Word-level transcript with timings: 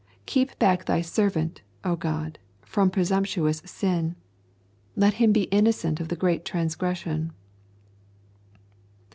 Keep 0.25 0.57
back 0.57 0.85
Thy 0.85 1.01
servant, 1.01 1.61
O 1.83 1.95
God, 1.95 2.39
from 2.63 2.89
presumptuous 2.89 3.61
sin. 3.67 4.15
Let 4.95 5.13
him 5.21 5.31
be 5.31 5.43
innocent 5.51 5.99
of 5.99 6.07
the 6.07 6.15
great 6.15 6.43
transgression. 6.43 7.33